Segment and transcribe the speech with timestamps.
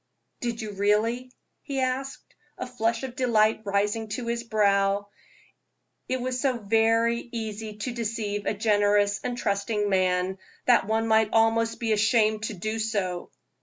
[0.39, 1.31] "Did you really?"
[1.61, 5.09] he asked, a flush of delight rising to his brow.
[6.09, 11.29] It is so very easy to deceive a generous and trusting man, that one might
[11.33, 13.29] almost be ashamed to do it.